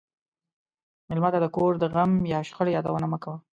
مېلمه 1.07 1.29
ته 1.33 1.39
د 1.41 1.47
کور 1.55 1.71
د 1.79 1.83
غم 1.93 2.11
یا 2.33 2.39
شخړې 2.49 2.71
یادونه 2.73 3.05
مه 3.11 3.17
کوه. 3.23 3.37